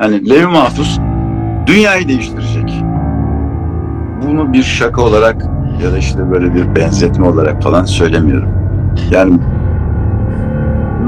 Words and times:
Yani 0.00 0.30
Levi 0.30 0.46
Mahfuz 0.46 1.00
dünyayı 1.66 2.08
değiştirecek. 2.08 2.74
Bunu 4.22 4.52
bir 4.52 4.62
şaka 4.62 5.02
olarak 5.02 5.42
ya 5.82 5.92
da 5.92 5.98
işte 5.98 6.30
böyle 6.30 6.54
bir 6.54 6.76
benzetme 6.76 7.26
olarak 7.26 7.62
falan 7.62 7.84
söylemiyorum. 7.84 8.48
Yani 9.10 9.38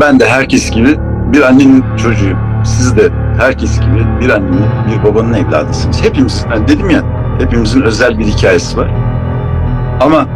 ben 0.01 0.21
de 0.21 0.29
herkes 0.29 0.71
gibi 0.71 0.97
bir 1.33 1.43
annenin 1.43 1.85
çocuğuyum. 1.97 2.39
Siz 2.65 2.97
de 2.97 3.11
herkes 3.39 3.81
gibi 3.81 4.07
bir 4.21 4.31
annenin, 4.31 4.65
bir 4.91 5.11
babanın 5.11 5.33
evladısınız. 5.33 6.05
Hepimiz, 6.05 6.47
yani 6.51 6.69
dedim 6.69 6.91
ya, 6.91 7.03
hepimizin 7.39 7.83
özel 7.83 8.19
bir 8.19 8.25
hikayesi 8.25 8.77
var. 8.77 8.91
Ama 10.01 10.27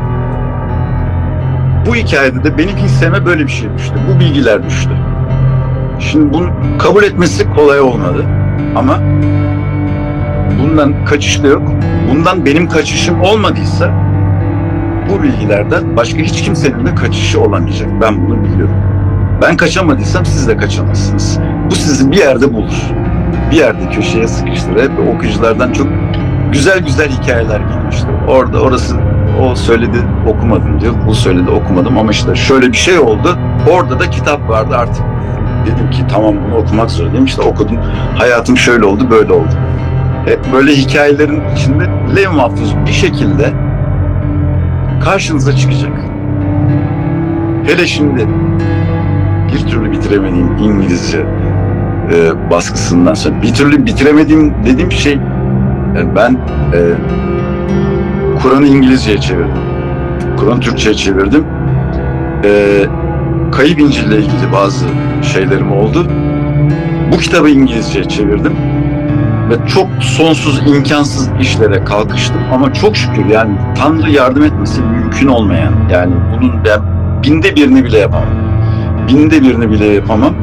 bu 1.86 1.94
hikayede 1.94 2.44
de 2.44 2.58
benim 2.58 2.76
hisseme 2.76 3.26
böyle 3.26 3.42
bir 3.42 3.52
şey 3.52 3.68
düştü. 3.74 3.94
Bu 4.08 4.20
bilgiler 4.20 4.64
düştü. 4.64 4.90
Şimdi 5.98 6.34
bunu 6.34 6.50
kabul 6.78 7.02
etmesi 7.02 7.52
kolay 7.54 7.80
olmadı. 7.80 8.24
Ama 8.76 8.98
bundan 10.62 11.04
kaçış 11.04 11.42
da 11.42 11.46
yok. 11.46 11.62
Bundan 12.10 12.46
benim 12.46 12.68
kaçışım 12.68 13.20
olmadıysa 13.20 13.90
bu 15.10 15.22
bilgilerden 15.22 15.96
başka 15.96 16.18
hiç 16.18 16.42
kimsenin 16.42 16.86
de 16.86 16.94
kaçışı 16.94 17.40
olamayacak. 17.40 17.88
Ben 18.02 18.26
bunu 18.26 18.44
biliyorum. 18.44 18.74
Ben 19.42 19.56
kaçamadıysam 19.56 20.26
siz 20.26 20.48
de 20.48 20.56
kaçamazsınız. 20.56 21.38
Bu 21.70 21.74
sizi 21.74 22.10
bir 22.12 22.16
yerde 22.16 22.54
bulur. 22.54 22.90
Bir 23.50 23.56
yerde 23.56 23.90
köşeye 23.90 24.28
sıkıştırır. 24.28 24.82
Hep 24.82 24.90
okuyuculardan 25.14 25.72
çok 25.72 25.86
güzel 26.52 26.78
güzel 26.78 27.08
hikayeler 27.08 27.60
gelmişti. 27.60 28.06
Orada 28.28 28.60
orası 28.60 28.96
o 29.40 29.54
söyledi 29.54 29.98
okumadım 30.28 30.80
diyor. 30.80 30.94
Bu 31.06 31.14
söyledi 31.14 31.50
okumadım 31.50 31.98
ama 31.98 32.10
işte 32.10 32.34
şöyle 32.34 32.72
bir 32.72 32.76
şey 32.76 32.98
oldu. 32.98 33.38
Orada 33.72 34.00
da 34.00 34.10
kitap 34.10 34.48
vardı 34.48 34.76
artık. 34.76 35.09
Dedim 35.66 35.90
ki 35.90 36.02
tamam 36.10 36.34
bunu 36.46 36.56
okumak 36.56 36.90
zorundayım. 36.90 37.24
İşte 37.24 37.42
okudum. 37.42 37.78
Hayatım 38.16 38.56
şöyle 38.56 38.84
oldu 38.84 39.10
böyle 39.10 39.32
oldu. 39.32 39.54
Hep 40.26 40.40
böyle 40.52 40.72
hikayelerin 40.72 41.42
içinde 41.56 41.84
Lev 42.16 42.30
Mahfuz 42.30 42.76
bir 42.86 42.92
şekilde 42.92 43.52
karşınıza 45.04 45.56
çıkacak. 45.56 45.92
Hele 47.66 47.86
şimdi 47.86 48.28
bir 49.52 49.66
türlü 49.66 49.92
bitiremediğim 49.92 50.56
İngilizce 50.56 51.18
e, 52.12 52.50
baskısından 52.50 53.14
sonra 53.14 53.42
bir 53.42 53.54
türlü 53.54 53.86
bitiremediğim 53.86 54.54
dediğim 54.66 54.92
şey 54.92 55.18
yani 55.96 56.16
ben 56.16 56.32
e, 56.74 56.80
Kur'an'ı 58.42 58.66
İngilizceye 58.66 59.18
çevirdim. 59.18 59.50
Kur'an'ı 60.36 60.60
Türkçe'ye 60.60 60.94
çevirdim. 60.94 61.44
E, 62.44 62.50
Kayıp 63.60 63.80
İncil'le 63.80 64.12
ilgili 64.12 64.52
bazı 64.52 64.86
şeylerim 65.32 65.72
oldu. 65.72 66.06
Bu 67.12 67.18
kitabı 67.18 67.50
İngilizceye 67.50 68.04
çevirdim. 68.04 68.52
Ve 69.50 69.68
çok 69.68 69.88
sonsuz 70.00 70.60
imkansız 70.68 71.30
işlere 71.40 71.84
kalkıştım 71.84 72.40
ama 72.52 72.72
çok 72.72 72.96
şükür 72.96 73.24
yani 73.24 73.58
Tanrı 73.78 74.10
yardım 74.10 74.42
etmesi 74.42 74.82
mümkün 74.82 75.26
olmayan 75.26 75.72
yani 75.90 76.14
bunun 76.32 76.64
ben 76.64 76.80
binde 77.22 77.56
birini 77.56 77.84
bile 77.84 77.98
yapamam. 77.98 78.28
Binde 79.08 79.42
birini 79.42 79.70
bile 79.70 79.86
yapamam. 79.86 80.34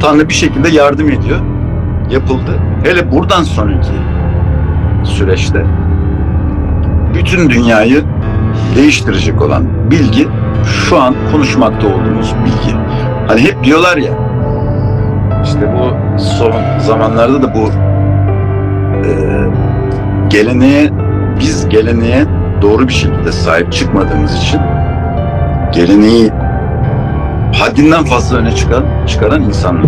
Tanrı 0.00 0.28
bir 0.28 0.34
şekilde 0.34 0.68
yardım 0.68 1.10
ediyor. 1.10 1.38
Yapıldı. 2.10 2.58
Hele 2.84 3.12
buradan 3.12 3.42
sonraki 3.42 3.92
süreçte 5.04 5.66
bütün 7.14 7.50
dünyayı 7.50 8.04
değiştirecek 8.76 9.42
olan 9.42 9.90
bilgi 9.90 10.28
şu 10.64 11.00
an 11.00 11.14
konuşmakta 11.32 11.86
olduğumuz 11.86 12.34
bilgi. 12.44 12.76
Hani 13.28 13.40
hep 13.40 13.64
diyorlar 13.64 13.96
ya 13.96 14.12
işte 15.44 15.74
bu 15.74 16.18
son 16.20 16.52
zamanlarda 16.78 17.42
da 17.42 17.54
bu 17.54 17.70
e, 19.06 19.10
geleneğe 20.28 20.90
biz 21.40 21.68
geleneğe 21.68 22.24
doğru 22.62 22.88
bir 22.88 22.92
şekilde 22.92 23.32
sahip 23.32 23.72
çıkmadığımız 23.72 24.36
için 24.36 24.60
geleneği 25.72 26.30
haddinden 27.58 28.04
fazla 28.04 28.36
öne 28.36 28.54
çıkan, 28.54 28.84
çıkaran 29.06 29.42
insanlar. 29.42 29.84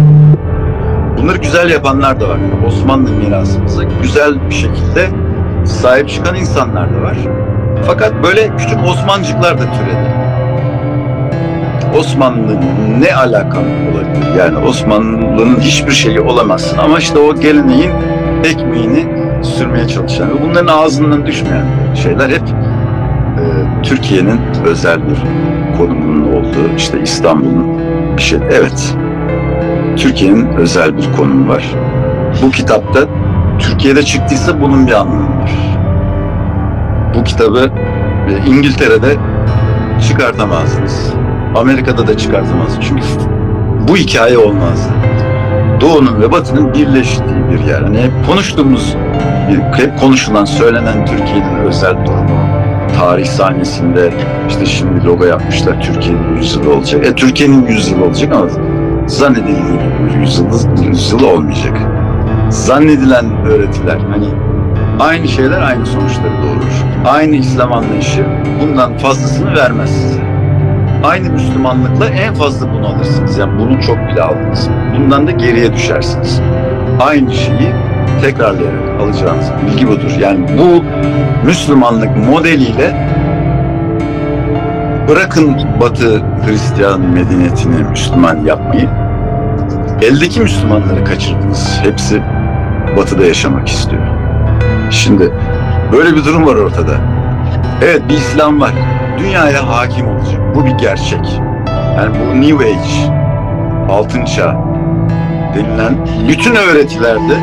Bunları 1.19 1.39
güzel 1.39 1.71
yapanlar 1.71 2.21
da 2.21 2.29
var. 2.29 2.39
Yani 2.39 2.67
Osmanlı 2.67 3.11
mirasımıza 3.11 3.83
güzel 4.03 4.51
bir 4.51 4.55
şekilde 4.55 5.09
sahip 5.65 6.09
çıkan 6.09 6.37
insanlar 6.37 6.95
da 6.95 7.03
var. 7.03 7.17
Fakat 7.87 8.13
böyle 8.23 8.57
küçük 8.57 8.79
Osmancıklar 8.89 9.59
da 9.59 9.63
türedi. 9.73 10.30
Osmanlı 11.99 12.61
ne 13.01 13.15
alakan 13.15 13.65
olabilir? 13.65 14.35
Yani 14.39 14.59
Osmanlı'nın 14.59 15.61
hiçbir 15.61 15.93
şeyi 15.93 16.21
olamazsın 16.21 16.79
ama 16.79 16.99
işte 16.99 17.19
o 17.19 17.41
geleneğin 17.41 17.91
ekmeğini 18.45 19.07
sürmeye 19.45 19.89
çalışan 19.89 20.29
ve 20.29 20.43
bunların 20.43 20.79
ağzından 20.79 21.27
düşmeyen 21.27 21.65
şeyler 21.95 22.29
hep 22.29 22.43
e, 22.43 23.43
Türkiye'nin 23.83 24.41
özel 24.65 25.01
bir 25.09 25.17
konumunun 25.79 26.33
olduğu 26.33 26.77
işte 26.77 27.01
İstanbul'un 27.03 27.81
bir 28.17 28.23
şey. 28.23 28.39
Evet. 28.59 28.97
Türkiye'nin 29.97 30.47
özel 30.57 30.97
bir 30.97 31.13
konumu 31.17 31.49
var. 31.49 31.65
Bu 32.43 32.51
kitapta 32.51 33.01
Türkiye'de 33.59 34.03
çıktıysa 34.03 34.61
bunun 34.61 34.87
bir 34.87 34.93
anlamı 34.93 35.43
var. 35.43 35.53
Bu 37.15 37.25
kitabı 37.25 37.71
e, 38.29 38.51
İngiltere'de 38.51 39.17
çıkartamazdınız. 40.09 41.20
Amerika'da 41.57 42.07
da 42.07 42.17
çıkartamaz. 42.19 42.79
Çünkü 42.81 43.03
bu 43.89 43.97
hikaye 43.97 44.39
olmazdı. 44.39 44.93
Doğu'nun 45.81 46.21
ve 46.21 46.33
Batı'nın 46.33 46.75
birleştiği 46.75 47.49
bir 47.51 47.61
yer. 47.61 47.83
Hani 47.83 47.99
hep 47.99 48.13
konuştuğumuz, 48.27 48.97
hep 49.77 50.01
konuşulan, 50.01 50.45
söylenen 50.45 51.07
Türkiye'nin 51.07 51.57
özel 51.57 52.07
durumu, 52.07 52.41
tarih 52.99 53.27
sahnesinde 53.27 54.13
işte 54.49 54.67
şimdi 54.67 55.05
logo 55.05 55.25
yapmışlar 55.25 55.81
Türkiye'nin 55.83 56.37
yüzyılı 56.37 56.75
olacak. 56.75 57.07
E 57.07 57.15
Türkiye'nin 57.15 57.67
yüzyılı 57.67 58.05
olacak 58.05 58.33
ama 58.35 58.47
zannedildiği 59.07 59.57
gibi 59.57 60.21
yüzyılı, 60.21 60.57
yüzyılı 60.83 61.29
olmayacak. 61.29 61.79
Zannedilen 62.51 63.47
öğretiler 63.47 63.99
hani 64.11 64.27
aynı 65.01 65.29
şeyler 65.29 65.63
aynı 65.63 65.87
sonuçları 65.87 66.43
doğurur. 66.43 66.85
Aynı 67.09 67.37
İslam 67.37 67.73
anlayışı 67.73 68.27
bundan 68.63 68.99
fazlasını 68.99 69.57
vermez 69.57 69.91
size. 69.91 70.30
Aynı 71.05 71.31
Müslümanlıkla 71.31 72.09
en 72.09 72.35
fazla 72.35 72.73
bunu 72.73 72.89
alırsınız. 72.89 73.39
Yani 73.39 73.59
bunu 73.59 73.83
çok 73.83 73.99
bile 73.99 74.23
aldınız. 74.23 74.69
Bundan 74.97 75.27
da 75.27 75.31
geriye 75.31 75.73
düşersiniz. 75.73 76.41
Aynı 77.01 77.35
şeyi 77.35 77.73
tekrarlayarak 78.23 79.01
alacağınız 79.01 79.51
bilgi 79.67 79.89
budur. 79.89 80.11
Yani 80.19 80.47
bu 80.59 80.85
Müslümanlık 81.47 82.17
modeliyle 82.17 83.09
bırakın 85.09 85.57
Batı 85.81 86.23
Hristiyan 86.47 87.01
medeniyetini 87.01 87.83
Müslüman 87.91 88.37
yapmayı 88.37 88.89
eldeki 90.03 90.41
Müslümanları 90.41 91.05
kaçırdınız. 91.05 91.81
Hepsi 91.83 92.23
Batı'da 92.97 93.25
yaşamak 93.25 93.69
istiyor. 93.69 94.03
Şimdi 94.91 95.33
böyle 95.93 96.17
bir 96.17 96.25
durum 96.25 96.47
var 96.47 96.55
ortada. 96.55 96.93
Evet 97.83 98.03
bir 98.09 98.15
İslam 98.15 98.61
var. 98.61 98.73
Dünyaya 99.23 99.69
hakim 99.69 100.09
olacak. 100.09 100.41
Bu 100.55 100.65
bir 100.65 100.71
gerçek. 100.71 101.41
Yani 101.97 102.15
bu 102.15 102.41
New 102.41 102.67
Age, 102.67 103.13
altın 103.89 104.25
çağ 104.25 104.57
denilen 105.55 105.95
bütün 106.29 106.55
öğretilerde 106.55 107.35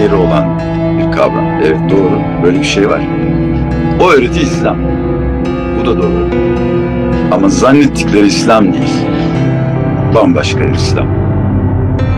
yeri 0.00 0.14
olan 0.14 0.60
bir 0.98 1.12
kavram. 1.12 1.46
Evet 1.46 1.78
doğru. 1.90 2.20
Böyle 2.42 2.58
bir 2.58 2.64
şey 2.64 2.88
var. 2.88 3.00
O 4.00 4.10
öğreti 4.10 4.40
İslam. 4.40 4.76
Bu 5.80 5.86
da 5.86 5.98
doğru. 5.98 6.28
Ama 7.32 7.48
zannettikleri 7.48 8.26
İslam 8.26 8.72
değil. 8.72 9.06
Bambaşka 10.14 10.60
bir 10.60 10.74
İslam. 10.74 11.06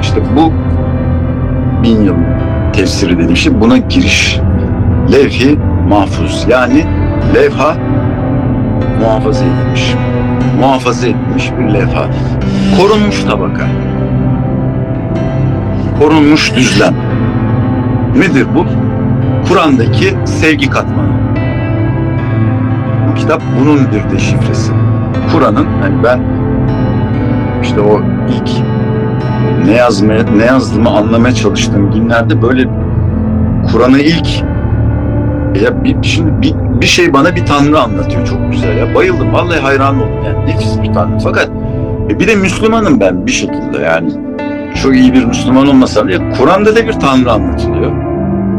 İşte 0.03 0.21
bu 0.37 0.53
bin 1.83 2.05
yıl 2.05 2.15
tefsiri 2.73 3.19
dediğim 3.19 3.37
şey 3.37 3.61
buna 3.61 3.77
giriş. 3.77 4.41
Levhi 5.13 5.59
mahfuz 5.89 6.47
yani 6.49 6.85
levha 7.35 7.77
muhafaza 9.01 9.45
edilmiş. 9.45 9.95
Muhafaza 10.61 11.07
edilmiş 11.07 11.53
bir 11.59 11.75
levha. 11.75 12.07
Korunmuş 12.79 13.25
tabaka. 13.25 13.67
Korunmuş 15.99 16.57
düzlem. 16.57 16.95
Nedir 18.17 18.47
bu? 18.55 18.67
Kur'an'daki 19.49 20.15
sevgi 20.25 20.71
katmanı. 20.71 21.11
Bu 23.11 23.15
kitap 23.15 23.43
bunun 23.61 23.79
bir 23.79 24.17
deşifresi. 24.17 24.73
Kur'an'ın 25.33 25.67
yani 25.83 26.05
ben 26.05 26.21
işte 27.63 27.81
o 27.81 28.01
ilk 28.29 28.51
ne 29.67 29.73
yazmaya 29.73 30.25
ne 30.37 30.45
yazdığımı 30.45 30.91
anlamaya 30.91 31.35
çalıştığım 31.35 31.93
günlerde 31.93 32.43
böyle 32.43 32.69
Kur'an'ı 33.73 33.99
ilk 33.99 34.50
ya 35.59 35.85
bir, 35.85 35.97
şimdi 36.03 36.43
bir, 36.43 36.55
bir 36.81 36.87
şey 36.87 37.13
bana 37.13 37.37
bir 37.37 37.47
tanrı 37.47 37.81
anlatıyor 37.81 38.27
çok 38.27 38.53
güzel 38.53 38.77
ya 38.77 38.95
bayıldım 38.95 39.33
vallahi 39.33 39.61
hayran 39.61 39.97
oldum 39.97 40.25
yani 40.27 40.47
nefis 40.47 40.83
bir 40.83 40.93
tanrı 40.93 41.19
fakat 41.25 41.51
e, 42.11 42.21
bir 42.21 42.29
de 42.29 42.35
Müslümanım 42.35 43.01
ben 43.01 43.27
bir 43.27 43.33
şekilde 43.33 43.79
yani 43.79 44.13
çok 44.83 44.97
iyi 44.97 45.13
bir 45.13 45.25
Müslüman 45.25 45.67
olmasam 45.67 46.09
da 46.09 46.31
Kur'an'da 46.39 46.77
da 46.77 46.87
bir 46.87 46.93
Tanrı 46.93 47.33
anlatılıyor. 47.33 47.93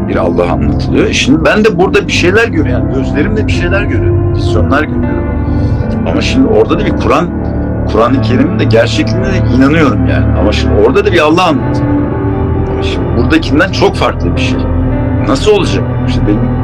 Bir 0.08 0.16
Allah 0.16 0.52
anlatılıyor. 0.52 1.06
E 1.06 1.12
şimdi 1.12 1.44
ben 1.44 1.64
de 1.64 1.78
burada 1.78 2.06
bir 2.06 2.12
şeyler 2.12 2.48
görüyorum. 2.48 2.70
Yani 2.70 2.94
gözlerimle 2.94 3.46
bir 3.46 3.52
şeyler 3.52 3.82
görüyorum. 3.82 4.34
Vizyonlar 4.34 4.82
görüyorum. 4.82 5.24
Ama 6.06 6.20
şimdi 6.20 6.48
orada 6.48 6.78
da 6.78 6.86
bir 6.86 6.90
Kur'an, 6.90 7.26
Kur'an-ı 7.92 8.22
Kerim'in 8.22 8.58
de 8.58 8.64
gerçekliğine 8.64 9.26
de 9.26 9.38
inanıyorum 9.56 10.06
yani. 10.06 10.38
Ama 10.38 10.52
şimdi 10.52 10.74
orada 10.86 11.04
da 11.04 11.12
bir 11.12 11.20
Allah 11.20 11.46
anlatılıyor. 11.46 11.92
Ama 12.72 12.82
şimdi 12.82 13.06
buradakinden 13.16 13.72
çok 13.72 13.96
farklı 13.96 14.36
bir 14.36 14.40
şey. 14.40 14.58
Nasıl 15.28 15.50
olacak? 15.50 15.84
İşte 16.08 16.26
benim 16.26 16.61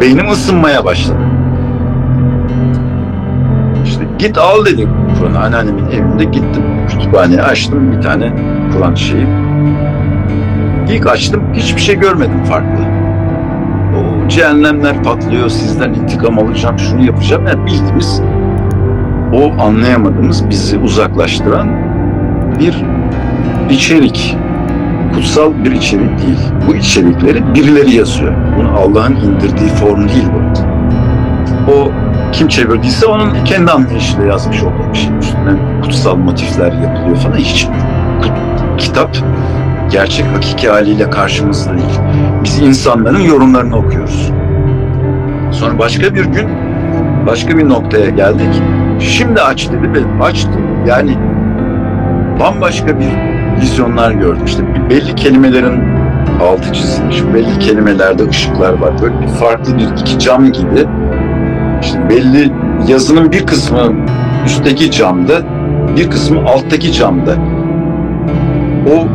beynim 0.00 0.30
ısınmaya 0.30 0.84
başladı. 0.84 1.18
İşte 3.84 4.04
git 4.18 4.38
al 4.38 4.64
dedi 4.64 4.88
Kur'an 5.18 5.34
anneannemin 5.34 5.86
evinde 5.90 6.24
gittim. 6.24 6.62
Kütüphaneyi 6.88 7.42
açtım 7.42 7.92
bir 7.92 8.00
tane 8.00 8.32
Kur'an 8.72 8.94
şeyi. 8.94 9.26
İlk 10.88 11.06
açtım 11.06 11.42
hiçbir 11.54 11.80
şey 11.80 11.98
görmedim 11.98 12.44
farklı. 12.44 12.84
O 13.96 14.28
cehennemler 14.28 15.02
patlıyor 15.02 15.48
sizden 15.48 15.94
intikam 15.94 16.38
alacağım 16.38 16.78
şunu 16.78 17.04
yapacağım. 17.04 17.46
Yani 17.46 17.66
bildiğimiz 17.66 18.22
o 19.32 19.62
anlayamadığımız 19.62 20.50
bizi 20.50 20.78
uzaklaştıran 20.78 21.68
bir 22.60 22.84
içerik. 23.70 24.36
Kutsal 25.16 25.64
bir 25.64 25.72
içerik 25.72 26.18
değil. 26.18 26.38
Bu 26.68 26.74
içerikleri 26.74 27.54
birileri 27.54 27.94
yazıyor. 27.94 28.34
Bunu 28.58 28.70
Allah'ın 28.78 29.16
indirdiği 29.16 29.68
form 29.68 30.08
değil 30.08 30.28
bu. 30.34 30.60
O 31.72 31.92
kim 32.32 32.48
çevirdiyse 32.48 33.06
onun 33.06 33.44
kendi 33.44 33.70
anlayışıyla 33.70 34.26
yazmış 34.26 34.62
olduğu 34.62 34.92
bir 34.92 34.98
şey. 34.98 35.10
Üstüne 35.20 35.80
kutsal 35.82 36.16
motifler 36.16 36.72
yapılıyor 36.72 37.16
falan. 37.16 37.36
Hiç 37.36 37.68
kitap 38.78 39.16
gerçek 39.90 40.26
hakiki 40.26 40.68
haliyle 40.68 41.10
karşımızda 41.10 41.72
değil. 41.72 42.00
Biz 42.44 42.58
insanların 42.58 43.20
yorumlarını 43.20 43.76
okuyoruz. 43.76 44.32
Sonra 45.50 45.78
başka 45.78 46.14
bir 46.14 46.24
gün 46.24 46.48
başka 47.26 47.58
bir 47.58 47.68
noktaya 47.68 48.10
geldik. 48.10 48.62
Şimdi 49.00 49.40
aç 49.40 49.68
dedi 49.70 49.92
ve 49.92 50.24
açtım. 50.24 50.86
Yani 50.86 51.18
bambaşka 52.40 53.00
bir 53.00 53.35
vizyonlar 53.60 54.10
gördüm. 54.10 54.44
İşte 54.46 54.62
belli 54.90 55.14
kelimelerin 55.14 55.80
altı 56.42 56.72
çizilmiş, 56.72 57.22
belli 57.34 57.58
kelimelerde 57.58 58.28
ışıklar 58.28 58.72
var. 58.72 58.92
Böyle 59.02 59.20
bir 59.20 59.28
farklı 59.28 59.78
bir 59.78 60.00
iki 60.00 60.18
cam 60.18 60.52
gibi. 60.52 60.86
İşte 61.82 62.08
belli 62.10 62.52
yazının 62.88 63.32
bir 63.32 63.46
kısmı 63.46 63.92
üstteki 64.46 64.90
camda, 64.90 65.32
bir 65.96 66.10
kısmı 66.10 66.40
alttaki 66.40 66.92
camda. 66.92 67.34
O 68.94 69.06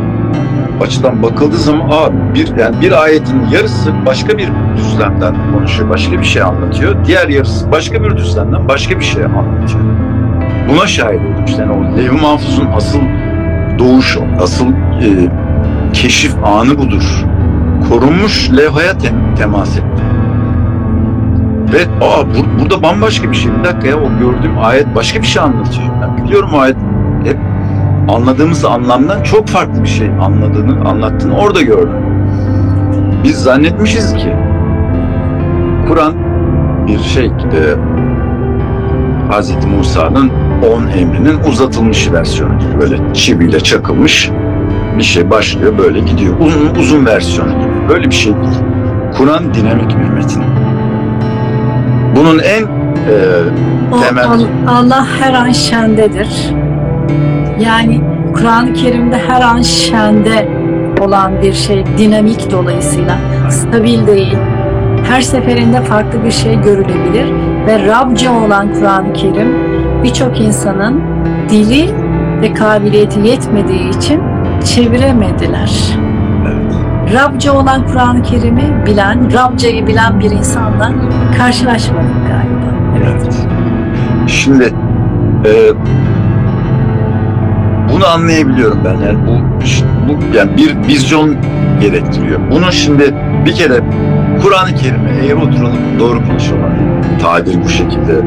açıdan 0.84 1.24
bakıldığı 1.24 1.58
zaman 1.58 1.90
aa, 1.90 2.36
bir 2.36 2.58
yani 2.58 2.82
bir 2.82 3.04
ayetin 3.04 3.42
yarısı 3.52 3.94
başka 4.06 4.38
bir 4.38 4.50
düzlemden 4.78 5.36
konuşuyor, 5.54 5.90
başka 5.90 6.20
bir 6.20 6.24
şey 6.24 6.42
anlatıyor. 6.42 6.96
Diğer 7.06 7.28
yarısı 7.28 7.72
başka 7.72 8.04
bir 8.04 8.18
düzlemden 8.18 8.68
başka 8.68 9.00
bir 9.00 9.06
şey 9.06 9.26
anlatıyor. 9.26 9.84
Buna 10.70 10.88
şahit 10.88 11.20
oldum. 11.20 11.46
İşte 11.46 11.62
yani 11.62 11.72
o 11.72 11.98
Lev-i 11.98 12.22
Mahfuz'un 12.22 12.68
asıl 12.76 13.00
doğuş, 13.80 14.18
asıl 14.42 14.68
e, 14.68 15.08
keşif 15.94 16.36
anı 16.44 16.78
budur. 16.78 17.26
Korunmuş 17.90 18.52
levhaya 18.58 18.98
tem 18.98 19.36
temas 19.36 19.78
etti. 19.78 20.04
Ve 21.74 22.06
aa 22.06 22.26
bur 22.26 22.62
burada 22.62 22.84
bambaşka 22.84 23.32
bir 23.32 23.36
şey. 23.36 23.52
Bir 23.60 23.64
dakika 23.64 23.88
ya 23.88 23.98
o 23.98 24.10
gördüğüm 24.20 24.60
ayet 24.60 24.96
başka 24.96 25.22
bir 25.22 25.28
şey 25.28 25.42
anlatıyor. 25.42 25.88
Ben 26.02 26.18
biliyorum 26.18 26.50
o 26.54 26.60
ayet 26.60 26.78
hep 27.24 27.38
anladığımız 28.10 28.66
anlamdan 28.66 29.24
çok 29.24 29.48
farklı 29.48 29.84
bir 29.84 29.90
şey 29.90 30.10
anladığını, 30.22 30.90
anlattığını 30.90 31.38
orada 31.38 31.62
gördüm. 31.62 31.98
Biz 33.24 33.36
zannetmişiz 33.36 34.14
ki 34.14 34.36
Kur'an 35.88 36.14
bir 36.88 37.00
şey 37.00 37.26
e, 37.26 37.32
Hz. 39.32 39.66
Musa'nın 39.78 40.32
10 40.66 40.88
emrinin 40.88 41.40
uzatılmış 41.50 42.12
versiyonu 42.12 42.60
gibi 42.60 42.80
böyle 42.82 43.14
çiviyle 43.14 43.60
çakılmış 43.60 44.30
bir 44.98 45.04
şey 45.04 45.30
başlıyor 45.30 45.78
böyle 45.78 46.00
gidiyor. 46.00 46.34
Uzun 46.40 46.76
uzun 46.80 47.06
versiyonu 47.06 47.52
gibi. 47.52 47.90
Böyle 47.90 48.06
bir 48.06 48.16
şey 48.16 48.34
değil. 48.34 48.64
Kur'an 49.18 49.54
dinamik 49.54 49.90
bir 49.90 50.10
metin. 50.10 50.44
Bunun 52.16 52.40
en 52.40 52.62
e, 52.62 52.68
temel... 54.04 54.26
O, 54.28 54.32
Allah 54.68 55.08
her 55.20 55.34
an 55.34 55.52
şendedir. 55.52 56.30
Yani 57.60 58.02
Kur'an-ı 58.36 58.74
Kerim'de 58.74 59.18
her 59.28 59.42
an 59.42 59.62
şende 59.62 60.50
olan 61.00 61.42
bir 61.42 61.54
şey, 61.54 61.84
dinamik 61.98 62.52
dolayısıyla 62.52 63.18
stabil 63.50 64.08
değil. 64.08 64.38
Her 65.10 65.22
seferinde 65.22 65.82
farklı 65.82 66.24
bir 66.26 66.32
şey 66.32 66.62
görülebilir 66.62 67.26
ve 67.68 67.88
Rabce 67.88 68.30
olan 68.30 68.74
Kur'an-ı 68.74 69.14
Kerim 69.14 69.71
birçok 70.04 70.42
insanın 70.42 71.02
dili 71.50 71.90
ve 72.42 72.54
kabiliyeti 72.54 73.20
yetmediği 73.20 73.98
için 73.98 74.22
çeviremediler. 74.76 75.72
Rabce 77.14 77.52
olan 77.52 77.88
Kur'an-ı 77.88 78.24
Kerim'i 78.24 78.86
bilen, 78.86 79.34
Rabce'yi 79.34 79.88
bilen 79.88 80.20
bir 80.20 80.32
insanla 80.32 80.92
karşılaşmadık 81.38 82.28
galiba. 82.28 82.72
Evet. 82.98 83.22
evet. 83.24 83.48
Şimdi 84.28 84.64
e, 85.46 85.52
bunu 87.94 88.08
anlayabiliyorum 88.08 88.80
ben. 88.86 89.06
Yani 89.06 89.18
bu, 89.28 89.38
bu 90.08 90.38
yani 90.38 90.58
bir 90.58 90.88
vizyon 90.88 91.36
gerektiriyor. 91.82 92.40
Bunu 92.52 92.72
şimdi 92.72 93.16
bir 93.46 93.54
kere 93.54 93.80
Kur'an-ı 94.44 94.76
Kerim'e 94.76 95.12
eğer 95.22 95.36
oturalım 95.36 96.00
doğru 96.00 96.28
konuşalım. 96.28 96.62
Tabir 97.22 97.64
bu 97.64 97.70
şekilde. 97.70 98.22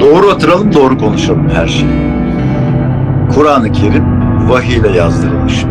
Doğru 0.00 0.26
oturalım 0.26 0.74
doğru 0.74 0.98
konuşalım 0.98 1.48
her 1.54 1.66
şeyi. 1.66 2.16
Kur'an-ı 3.34 3.72
Kerim 3.72 4.04
vahiy 4.48 4.76
ile 4.76 4.90
yazdırılmış 4.90 5.64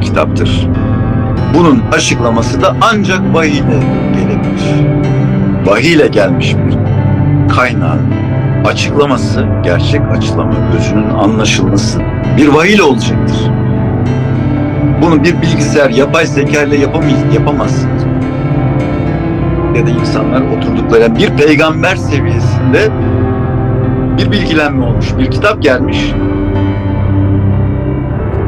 kitaptır. 0.00 0.68
Bunun 1.54 1.82
açıklaması 1.92 2.62
da 2.62 2.76
ancak 2.92 3.34
vahiy 3.34 3.58
ile 3.58 3.80
gelebilir. 4.14 4.86
Vahiy 5.66 5.92
ile 5.92 6.08
gelmiş 6.08 6.56
bir 6.56 6.76
kaynağın 7.54 8.00
açıklaması, 8.66 9.46
gerçek 9.64 10.00
açıklama, 10.16 10.54
özünün 10.76 11.10
anlaşılması 11.10 12.00
bir 12.36 12.48
vahiy 12.48 12.74
ile 12.74 12.82
olacaktır. 12.82 13.50
Bunu 15.02 15.24
bir 15.24 15.42
bilgisayar, 15.42 15.90
yapay 15.90 16.26
zeka 16.26 16.62
ile 16.62 16.76
yapamayız, 16.76 17.18
yapamazsınız. 17.34 18.04
Ya 19.76 19.86
da 19.86 19.90
insanlar 19.90 20.42
oturdukları 20.56 21.16
bir 21.16 21.28
peygamber 21.28 21.96
seviyesinde 21.96 22.88
bir 24.18 24.32
bilgilenme 24.32 24.84
olmuş, 24.84 25.06
bir 25.18 25.30
kitap 25.30 25.62
gelmiş 25.62 25.98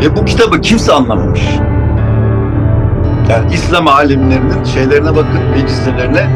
ve 0.02 0.16
bu 0.16 0.24
kitabı 0.24 0.60
kimse 0.60 0.92
anlamamış. 0.92 1.42
Yani 3.30 3.52
İslam 3.52 3.88
alimlerinin 3.88 4.64
şeylerine 4.64 5.10
bakın, 5.10 5.40
vecizelerine 5.54 6.26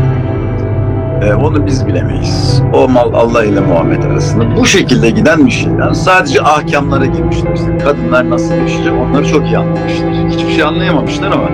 e, 1.22 1.34
onu 1.34 1.66
biz 1.66 1.86
bilemeyiz. 1.86 2.62
O 2.72 2.88
mal 2.88 3.12
Allah 3.14 3.44
ile 3.44 3.60
Muhammed 3.60 4.02
arasında 4.02 4.56
bu 4.56 4.66
şekilde 4.66 5.10
giden 5.10 5.46
bir 5.46 5.50
şey. 5.50 5.72
Yani 5.72 5.94
sadece 5.94 6.42
ahkamlara 6.42 7.06
girmişler. 7.06 7.52
İşte 7.54 7.78
kadınlar 7.78 8.30
nasıl 8.30 8.54
yaşayacak 8.54 8.94
onları 8.94 9.26
çok 9.26 9.46
iyi 9.46 9.58
anlamışlar. 9.58 10.28
Hiçbir 10.30 10.52
şey 10.52 10.62
anlayamamışlar 10.62 11.30
ama 11.30 11.48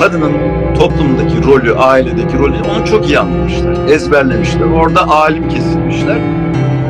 kadının 0.00 0.32
toplumdaki 0.78 1.44
rolü, 1.46 1.74
ailedeki 1.74 2.38
rolü 2.38 2.54
onu 2.76 2.86
çok 2.86 3.08
iyi 3.08 3.18
anlamışlar. 3.18 3.88
Ezberlemişler. 3.88 4.66
Orada 4.66 5.08
alim 5.08 5.48
kesilmişler. 5.48 6.16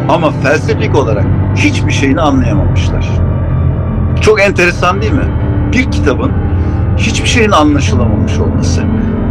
Ama 0.08 0.30
felsefik 0.30 0.96
olarak 0.96 1.24
hiçbir 1.56 1.92
şeyini 1.92 2.20
anlayamamışlar. 2.20 3.08
Çok 4.20 4.40
enteresan 4.40 5.02
değil 5.02 5.12
mi? 5.12 5.28
Bir 5.72 5.90
kitabın 5.90 6.32
hiçbir 6.96 7.28
şeyin 7.28 7.50
anlaşılamamış 7.50 8.38
olması. 8.38 8.82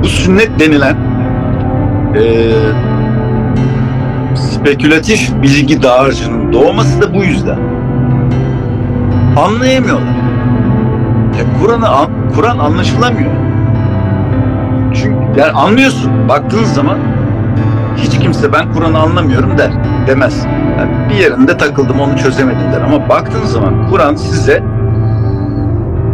Bu 0.03 0.07
sünnet 0.07 0.59
denilen 0.59 0.95
e, 2.15 2.51
spekülatif 4.35 5.41
bilgi 5.41 5.83
dağarcığının 5.83 6.53
doğması 6.53 7.01
da 7.01 7.13
bu 7.13 7.23
yüzden. 7.23 7.59
Anlayamıyorlar. 9.37 10.13
Ya 11.39 11.45
Kur'an'ı 11.61 12.09
Kur'an 12.35 12.59
anlaşılamıyor. 12.59 13.31
Çünkü 14.93 15.39
yani 15.39 15.51
anlıyorsun. 15.51 16.29
Baktığın 16.29 16.63
zaman 16.63 16.97
hiç 17.97 18.19
kimse 18.19 18.53
ben 18.53 18.73
Kur'an'ı 18.73 18.99
anlamıyorum 18.99 19.57
der. 19.57 19.71
Demez. 20.07 20.45
Bir 21.09 21.15
yerinde 21.15 21.57
takıldım 21.57 21.99
onu 21.99 22.17
çözemedim 22.17 22.71
der. 22.73 22.81
Ama 22.81 23.09
baktığın 23.09 23.45
zaman 23.45 23.89
Kur'an 23.89 24.15
size 24.15 24.63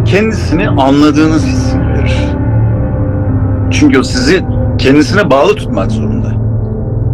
kendisini 0.06 0.70
anladığınız 0.70 1.46
hissini 1.46 1.94
verir. 1.94 2.18
Çünkü 3.72 4.00
o 4.00 4.04
sizi 4.04 4.46
kendisine 4.78 5.30
bağlı 5.30 5.56
tutmak 5.56 5.92
zorunda. 5.92 6.28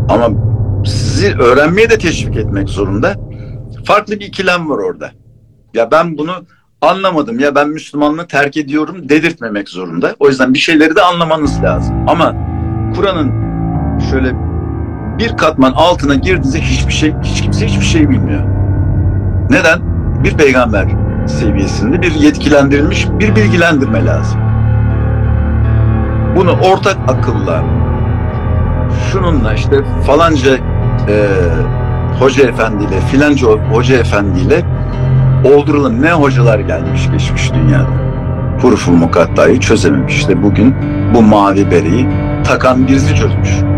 Ama 0.09 0.29
sizi 0.85 1.35
öğrenmeye 1.37 1.89
de 1.89 1.97
teşvik 1.97 2.37
etmek 2.37 2.69
zorunda. 2.69 3.15
Farklı 3.85 4.13
bir 4.13 4.25
ikilem 4.25 4.69
var 4.69 4.77
orada. 4.77 5.11
Ya 5.73 5.91
ben 5.91 6.17
bunu 6.17 6.31
anlamadım 6.81 7.39
ya 7.39 7.55
ben 7.55 7.69
Müslümanlığı 7.69 8.27
terk 8.27 8.57
ediyorum 8.57 9.09
dedirtmemek 9.09 9.69
zorunda. 9.69 10.15
O 10.19 10.27
yüzden 10.27 10.53
bir 10.53 10.59
şeyleri 10.59 10.95
de 10.95 11.01
anlamanız 11.01 11.63
lazım. 11.63 11.95
Ama 12.07 12.35
Kur'an'ın 12.95 13.31
şöyle 14.11 14.35
bir 15.17 15.37
katman 15.37 15.71
altına 15.71 16.15
girdiğinizde 16.15 16.61
hiçbir 16.61 16.93
şey, 16.93 17.13
hiç 17.23 17.41
kimse 17.41 17.65
hiçbir 17.65 17.85
şey 17.85 18.09
bilmiyor. 18.09 18.43
Neden? 19.49 19.79
Bir 20.23 20.37
peygamber 20.37 20.87
seviyesinde 21.27 22.01
bir 22.01 22.11
yetkilendirilmiş 22.11 23.07
bir 23.19 23.35
bilgilendirme 23.35 24.05
lazım. 24.05 24.39
Bunu 26.35 26.51
ortak 26.51 26.97
akılla 27.07 27.63
şununla 29.11 29.53
işte 29.53 29.75
falanca 30.07 30.55
e, 30.55 31.27
hoca 32.19 32.47
efendiyle 32.47 32.99
filanca 33.11 33.47
hoca 33.47 33.97
efendiyle 33.97 34.63
olduralım 35.43 36.01
ne 36.01 36.11
hocalar 36.11 36.59
gelmiş 36.59 37.09
geçmiş 37.11 37.53
dünyada. 37.53 38.05
Huruful 38.61 38.93
mukattayı 38.93 39.59
çözememiş. 39.59 40.15
İşte 40.15 40.43
bugün 40.43 40.75
bu 41.13 41.21
mavi 41.21 41.71
bereyi 41.71 42.07
takan 42.43 42.87
birisi 42.87 43.15
çözmüş. 43.15 43.74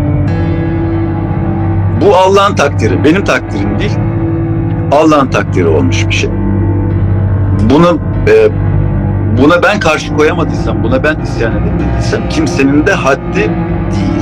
Bu 2.00 2.16
Allah'ın 2.16 2.54
takdiri. 2.54 3.04
Benim 3.04 3.24
takdirim 3.24 3.78
değil. 3.78 3.98
Allah'ın 4.92 5.30
takdiri 5.30 5.66
olmuş 5.66 6.06
bir 6.06 6.12
şey. 6.12 6.30
Bunu 7.70 8.00
e, 8.28 8.48
buna 9.38 9.62
ben 9.62 9.80
karşı 9.80 10.16
koyamadıysam, 10.16 10.82
buna 10.82 11.04
ben 11.04 11.20
isyan 11.20 11.52
edemediysem 11.52 12.28
kimsenin 12.28 12.86
de 12.86 12.92
haddi 12.92 13.36
değil. 13.36 14.17